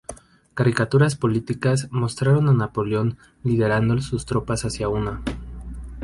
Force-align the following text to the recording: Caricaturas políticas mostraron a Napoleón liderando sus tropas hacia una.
Caricaturas 0.55 1.15
políticas 1.15 1.87
mostraron 1.91 2.49
a 2.49 2.53
Napoleón 2.53 3.19
liderando 3.43 4.01
sus 4.01 4.25
tropas 4.25 4.65
hacia 4.65 4.89
una. 4.89 5.21